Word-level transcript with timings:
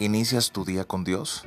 ¿Inicias 0.00 0.52
tu 0.52 0.64
día 0.64 0.84
con 0.84 1.02
Dios? 1.02 1.42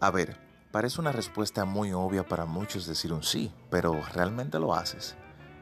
A 0.00 0.10
ver, 0.10 0.40
parece 0.72 0.98
una 0.98 1.12
respuesta 1.12 1.66
muy 1.66 1.92
obvia 1.92 2.26
para 2.26 2.46
muchos 2.46 2.86
decir 2.86 3.12
un 3.12 3.22
sí, 3.22 3.52
pero 3.68 4.00
¿realmente 4.14 4.58
lo 4.58 4.74
haces? 4.74 5.14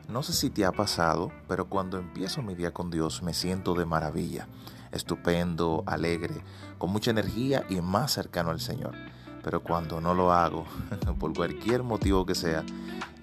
No 0.09 0.23
sé 0.23 0.33
si 0.33 0.49
te 0.49 0.65
ha 0.65 0.71
pasado, 0.71 1.33
pero 1.49 1.69
cuando 1.69 1.99
empiezo 1.99 2.41
mi 2.41 2.55
día 2.55 2.73
con 2.73 2.89
Dios 2.89 3.21
me 3.25 3.35
siento 3.35 3.75
de 3.75 3.85
maravilla, 3.85 4.47
estupendo, 4.93 5.83
alegre, 5.87 6.37
con 6.79 6.91
mucha 6.91 7.11
energía 7.11 7.67
y 7.69 7.81
más 7.81 8.13
cercano 8.13 8.51
al 8.51 8.61
Señor. 8.61 8.95
Pero 9.43 9.61
cuando 9.61 10.01
no 10.01 10.15
lo 10.15 10.33
hago, 10.33 10.65
por 11.19 11.35
cualquier 11.35 11.83
motivo 11.83 12.25
que 12.25 12.37
sea, 12.37 12.63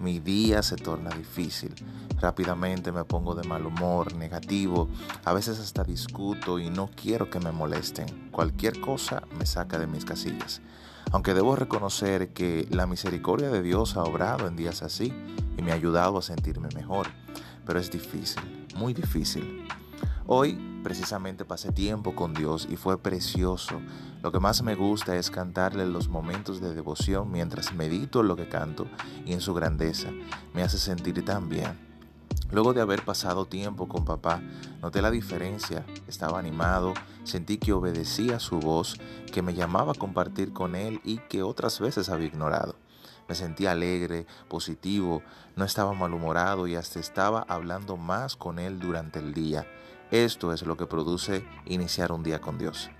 mi 0.01 0.19
día 0.19 0.63
se 0.63 0.75
torna 0.75 1.09
difícil. 1.11 1.73
Rápidamente 2.19 2.91
me 2.91 3.03
pongo 3.03 3.35
de 3.35 3.47
mal 3.47 3.65
humor, 3.65 4.15
negativo, 4.15 4.89
a 5.25 5.33
veces 5.33 5.59
hasta 5.59 5.83
discuto 5.83 6.59
y 6.59 6.69
no 6.69 6.89
quiero 6.95 7.29
que 7.29 7.39
me 7.39 7.51
molesten. 7.51 8.29
Cualquier 8.31 8.79
cosa 8.79 9.23
me 9.37 9.45
saca 9.45 9.79
de 9.79 9.87
mis 9.87 10.05
casillas. 10.05 10.61
Aunque 11.11 11.33
debo 11.33 11.55
reconocer 11.55 12.29
que 12.29 12.67
la 12.69 12.87
misericordia 12.87 13.49
de 13.49 13.61
Dios 13.61 13.97
ha 13.97 14.03
obrado 14.03 14.47
en 14.47 14.55
días 14.55 14.81
así 14.83 15.13
y 15.57 15.61
me 15.61 15.71
ha 15.71 15.75
ayudado 15.75 16.17
a 16.17 16.21
sentirme 16.21 16.69
mejor, 16.75 17.07
pero 17.65 17.79
es 17.79 17.91
difícil, 17.91 18.67
muy 18.75 18.93
difícil. 18.93 19.67
Hoy 20.27 20.70
precisamente 20.83 21.45
pasé 21.45 21.71
tiempo 21.71 22.15
con 22.15 22.33
Dios 22.33 22.67
y 22.69 22.75
fue 22.75 22.97
precioso. 22.97 23.81
Lo 24.21 24.31
que 24.31 24.39
más 24.39 24.63
me 24.63 24.75
gusta 24.75 25.15
es 25.15 25.31
cantarle 25.31 25.85
los 25.85 26.07
momentos 26.07 26.61
de 26.61 26.73
devoción 26.73 27.31
mientras 27.31 27.73
medito 27.73 28.23
lo 28.23 28.35
que 28.35 28.49
canto 28.49 28.87
y 29.25 29.33
en 29.33 29.41
su 29.41 29.53
grandeza. 29.53 30.09
Me 30.53 30.63
hace 30.63 30.77
sentir 30.77 31.23
tan 31.23 31.49
bien. 31.49 31.91
Luego 32.51 32.73
de 32.73 32.81
haber 32.81 33.05
pasado 33.05 33.45
tiempo 33.45 33.87
con 33.87 34.03
papá, 34.03 34.41
noté 34.81 35.01
la 35.01 35.11
diferencia. 35.11 35.85
Estaba 36.11 36.39
animado, 36.39 36.93
sentí 37.23 37.57
que 37.57 37.71
obedecía 37.71 38.41
su 38.41 38.59
voz, 38.59 38.99
que 39.31 39.41
me 39.41 39.53
llamaba 39.53 39.93
a 39.93 39.97
compartir 39.97 40.51
con 40.51 40.75
él 40.75 40.99
y 41.05 41.19
que 41.29 41.41
otras 41.41 41.79
veces 41.79 42.09
había 42.09 42.27
ignorado. 42.27 42.75
Me 43.29 43.35
sentía 43.35 43.71
alegre, 43.71 44.27
positivo, 44.49 45.23
no 45.55 45.63
estaba 45.63 45.93
malhumorado 45.93 46.67
y 46.67 46.75
hasta 46.75 46.99
estaba 46.99 47.45
hablando 47.47 47.95
más 47.95 48.35
con 48.35 48.59
él 48.59 48.77
durante 48.77 49.19
el 49.19 49.33
día. 49.33 49.65
Esto 50.11 50.51
es 50.51 50.63
lo 50.63 50.75
que 50.75 50.85
produce 50.85 51.45
iniciar 51.65 52.11
un 52.11 52.23
día 52.23 52.41
con 52.41 52.57
Dios. 52.57 52.91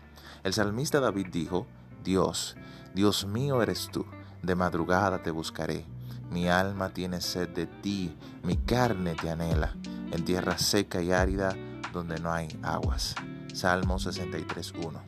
El 0.43 0.53
salmista 0.53 1.01
David 1.01 1.27
dijo, 1.33 1.67
Dios, 2.05 2.55
Dios 2.95 3.25
mío 3.25 3.61
eres 3.61 3.89
tú, 3.91 4.05
de 4.41 4.55
madrugada 4.55 5.21
te 5.21 5.31
buscaré. 5.31 5.83
Mi 6.29 6.47
alma 6.47 6.93
tiene 6.93 7.19
sed 7.19 7.49
de 7.49 7.67
ti, 7.67 8.15
mi 8.41 8.55
carne 8.55 9.15
te 9.15 9.29
anhela, 9.29 9.75
en 10.13 10.23
tierra 10.23 10.57
seca 10.57 11.01
y 11.01 11.11
árida 11.11 11.57
donde 11.91 12.19
no 12.19 12.31
hay 12.31 12.47
aguas. 12.63 13.15
Salmo 13.53 13.99
63.1. 13.99 14.99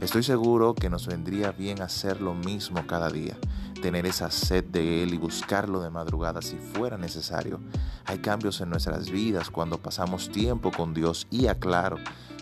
Estoy 0.00 0.22
seguro 0.22 0.74
que 0.74 0.90
nos 0.90 1.06
vendría 1.06 1.52
bien 1.52 1.82
hacer 1.82 2.20
lo 2.20 2.34
mismo 2.34 2.86
cada 2.86 3.10
día 3.10 3.36
tener 3.80 4.06
esa 4.06 4.30
sed 4.30 4.64
de 4.64 5.02
Él 5.02 5.14
y 5.14 5.18
buscarlo 5.18 5.80
de 5.80 5.90
madrugada 5.90 6.42
si 6.42 6.56
fuera 6.56 6.96
necesario. 6.98 7.60
Hay 8.04 8.18
cambios 8.18 8.60
en 8.60 8.70
nuestras 8.70 9.10
vidas 9.10 9.50
cuando 9.50 9.78
pasamos 9.78 10.30
tiempo 10.30 10.70
con 10.70 10.94
Dios 10.94 11.26
y 11.30 11.46
aclaro 11.46 11.96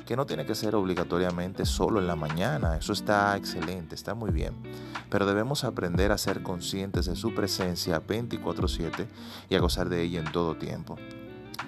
que 0.04 0.16
no 0.16 0.26
tiene 0.26 0.46
que 0.46 0.54
ser 0.54 0.74
obligatoriamente 0.74 1.66
solo 1.66 2.00
en 2.00 2.06
la 2.06 2.16
mañana, 2.16 2.78
eso 2.78 2.94
está 2.94 3.36
excelente, 3.36 3.94
está 3.94 4.14
muy 4.14 4.30
bien, 4.30 4.54
pero 5.10 5.26
debemos 5.26 5.64
aprender 5.64 6.12
a 6.12 6.18
ser 6.18 6.42
conscientes 6.42 7.04
de 7.04 7.14
su 7.14 7.34
presencia 7.34 8.00
24/7 8.00 9.06
y 9.50 9.54
a 9.54 9.60
gozar 9.60 9.90
de 9.90 10.02
ella 10.02 10.20
en 10.20 10.32
todo 10.32 10.56
tiempo. 10.56 10.96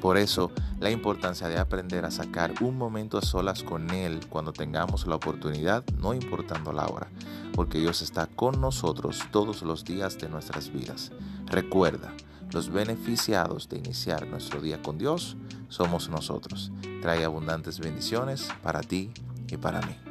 Por 0.01 0.17
eso, 0.17 0.51
la 0.79 0.91
importancia 0.91 1.49
de 1.49 1.59
aprender 1.59 2.05
a 2.05 2.11
sacar 2.11 2.55
un 2.63 2.79
momento 2.79 3.19
a 3.19 3.23
solas 3.23 3.63
con 3.63 3.91
Él 3.91 4.21
cuando 4.29 4.53
tengamos 4.53 5.07
la 5.07 5.17
oportunidad, 5.17 5.85
no 5.99 6.15
importando 6.15 6.73
la 6.73 6.87
hora, 6.87 7.09
porque 7.55 7.79
Dios 7.79 8.01
está 8.01 8.27
con 8.27 8.61
nosotros 8.61 9.21
todos 9.31 9.63
los 9.63 9.85
días 9.85 10.19
de 10.19 10.29
nuestras 10.29 10.73
vidas. 10.73 11.13
Recuerda, 11.47 12.13
los 12.53 12.71
beneficiados 12.71 13.69
de 13.69 13.79
iniciar 13.79 14.27
nuestro 14.27 14.61
día 14.61 14.83
con 14.83 14.99
Dios 14.99 15.37
somos 15.69 16.09
nosotros. 16.09 16.73
Trae 17.03 17.25
abundantes 17.25 17.79
bendiciones 17.79 18.49
para 18.63 18.81
ti 18.81 19.13
y 19.49 19.57
para 19.57 19.81
mí. 19.83 20.10